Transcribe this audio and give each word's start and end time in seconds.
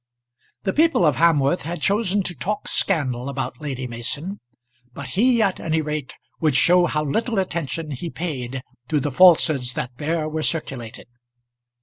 The 0.63 0.73
people 0.73 1.05
of 1.05 1.17
Hamworth 1.17 1.61
had 1.61 1.79
chosen 1.79 2.23
to 2.23 2.33
talk 2.33 2.67
scandal 2.67 3.29
about 3.29 3.61
Lady 3.61 3.85
Mason, 3.85 4.39
but 4.93 5.09
he 5.09 5.43
at 5.43 5.59
any 5.59 5.79
rate 5.79 6.15
would 6.39 6.55
show 6.55 6.87
how 6.87 7.03
little 7.03 7.37
attention 7.37 7.91
he 7.91 8.09
paid 8.09 8.63
to 8.89 8.99
the 8.99 9.11
falsehoods 9.11 9.75
that 9.75 9.91
there 9.97 10.27
were 10.27 10.41
circulated. 10.41 11.05